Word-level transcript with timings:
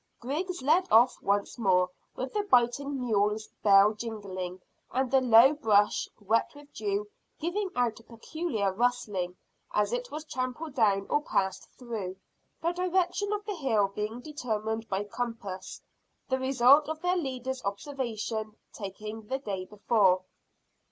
Griggs 0.19 0.63
led 0.63 0.87
off 0.91 1.21
once 1.21 1.59
more, 1.59 1.87
with 2.15 2.33
the 2.33 2.41
biting 2.41 2.99
mule's 2.99 3.49
bell 3.61 3.93
jingling, 3.93 4.59
and 4.91 5.11
the 5.11 5.21
low 5.21 5.53
brush, 5.53 6.09
wet 6.19 6.49
with 6.55 6.73
dew, 6.73 7.07
giving 7.37 7.69
out 7.75 7.99
a 7.99 8.03
peculiar 8.03 8.73
rustling 8.73 9.37
as 9.75 9.93
it 9.93 10.09
was 10.09 10.23
trampled 10.25 10.73
down 10.73 11.05
or 11.07 11.21
passed 11.21 11.69
through, 11.77 12.15
the 12.63 12.71
direction 12.71 13.31
of 13.31 13.45
the 13.45 13.53
hill 13.53 13.89
being 13.89 14.19
determined 14.19 14.89
by 14.89 15.03
compass, 15.03 15.79
the 16.29 16.39
result 16.39 16.89
of 16.89 16.99
their 17.03 17.15
leader's 17.15 17.63
observation 17.63 18.55
taken 18.73 19.27
the 19.27 19.37
day 19.37 19.65
before. 19.65 20.23